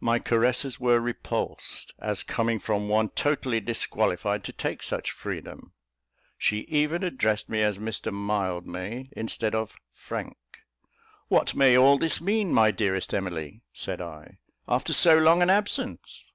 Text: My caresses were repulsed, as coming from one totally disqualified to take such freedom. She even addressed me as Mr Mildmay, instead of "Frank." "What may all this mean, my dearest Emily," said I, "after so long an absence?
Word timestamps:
My 0.00 0.18
caresses 0.18 0.78
were 0.78 1.00
repulsed, 1.00 1.94
as 1.98 2.22
coming 2.22 2.58
from 2.58 2.86
one 2.90 3.08
totally 3.08 3.60
disqualified 3.60 4.44
to 4.44 4.52
take 4.52 4.82
such 4.82 5.10
freedom. 5.10 5.72
She 6.36 6.66
even 6.68 7.02
addressed 7.02 7.48
me 7.48 7.62
as 7.62 7.78
Mr 7.78 8.12
Mildmay, 8.12 9.08
instead 9.12 9.54
of 9.54 9.78
"Frank." 9.94 10.36
"What 11.28 11.54
may 11.54 11.78
all 11.78 11.96
this 11.96 12.20
mean, 12.20 12.52
my 12.52 12.70
dearest 12.70 13.14
Emily," 13.14 13.62
said 13.72 14.02
I, 14.02 14.36
"after 14.68 14.92
so 14.92 15.16
long 15.16 15.40
an 15.40 15.48
absence? 15.48 16.28